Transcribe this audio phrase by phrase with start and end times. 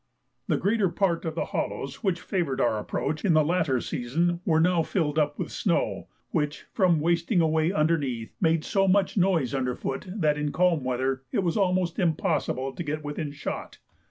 [0.47, 4.59] The greater part of the hollows which favoured our approach in the latter season were
[4.59, 9.75] now filled up with snow, which, from wasting away underneath, made so much noise under
[9.75, 13.77] foot that in calm weather it was almost impossible to get within shot.